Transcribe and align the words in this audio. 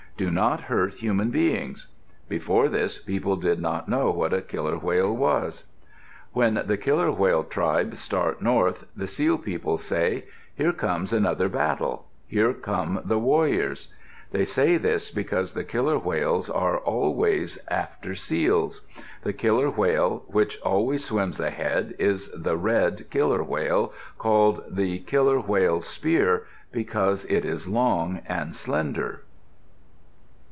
Do 0.17 0.29
not 0.29 0.61
hurt 0.61 0.93
human 0.95 1.31
beings." 1.31 1.87
Before 2.29 2.69
this 2.69 2.99
people 2.99 3.37
did 3.37 3.59
not 3.59 3.89
know 3.89 4.11
what 4.11 4.35
a 4.35 4.41
killer 4.43 4.77
whale 4.77 5.15
was. 5.17 5.63
When 6.31 6.61
the 6.63 6.77
Killer 6.77 7.11
whale 7.11 7.43
tribe 7.43 7.95
start 7.95 8.39
north, 8.39 8.85
the 8.95 9.07
Seal 9.07 9.39
People 9.39 9.79
say, 9.79 10.25
"Here 10.53 10.73
comes 10.73 11.11
another 11.11 11.49
battle. 11.49 12.05
Here 12.27 12.53
come 12.53 13.01
the 13.03 13.17
warriors." 13.17 13.91
They 14.29 14.45
say 14.45 14.77
this 14.77 15.09
because 15.09 15.53
the 15.53 15.63
killer 15.63 15.97
whales 15.97 16.51
are 16.51 16.77
always 16.77 17.57
after 17.71 18.13
seals. 18.13 18.85
The 19.23 19.33
killer 19.33 19.71
whale 19.71 20.23
which 20.27 20.61
always 20.61 21.03
swims 21.03 21.39
ahead 21.39 21.95
is 21.97 22.27
the 22.31 22.57
red 22.57 23.09
killer 23.09 23.43
whale, 23.43 23.91
called 24.19 24.65
the 24.69 24.99
"killer 24.99 25.39
whale 25.39 25.81
spear" 25.81 26.45
because 26.71 27.25
it 27.25 27.43
is 27.43 27.67
long 27.67 28.21
and 28.27 28.55
slender. 28.55 29.23